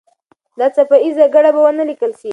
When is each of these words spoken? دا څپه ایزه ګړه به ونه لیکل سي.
دا 0.59 0.67
څپه 0.75 0.97
ایزه 1.03 1.25
ګړه 1.33 1.49
به 1.55 1.61
ونه 1.63 1.83
لیکل 1.89 2.11
سي. 2.19 2.29